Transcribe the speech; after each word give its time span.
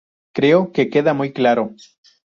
creo 0.33 0.71
que 0.71 0.89
queda 0.89 1.13
muy 1.13 1.31
claro 1.31 1.75